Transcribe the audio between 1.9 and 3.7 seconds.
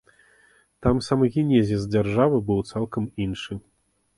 дзяржавы быў цалкам іншы.